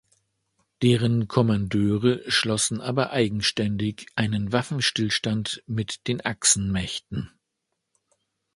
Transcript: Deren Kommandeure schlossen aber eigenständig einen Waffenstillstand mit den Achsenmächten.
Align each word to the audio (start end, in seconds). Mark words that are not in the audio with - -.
Deren 0.81 1.27
Kommandeure 1.27 2.23
schlossen 2.27 2.81
aber 2.81 3.11
eigenständig 3.11 4.07
einen 4.15 4.51
Waffenstillstand 4.51 5.61
mit 5.67 6.07
den 6.07 6.25
Achsenmächten. 6.25 7.29